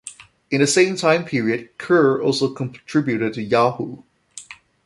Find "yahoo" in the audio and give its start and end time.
3.43-4.01